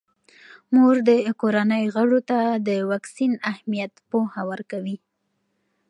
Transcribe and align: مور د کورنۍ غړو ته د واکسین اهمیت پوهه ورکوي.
مور 0.73 0.95
د 1.07 1.09
کورنۍ 1.41 1.85
غړو 1.95 2.19
ته 2.29 2.39
د 2.67 2.69
واکسین 2.91 3.31
اهمیت 3.51 3.93
پوهه 4.09 4.41
ورکوي. 4.51 4.97